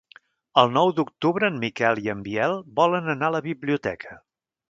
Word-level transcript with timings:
El 0.61 0.71
nou 0.77 0.93
d'octubre 0.99 1.49
en 1.53 1.59
Miquel 1.65 2.01
i 2.05 2.09
en 2.15 2.25
Biel 2.29 2.57
volen 2.81 3.13
anar 3.17 3.31
a 3.31 3.35
la 3.39 3.45
biblioteca. 3.51 4.19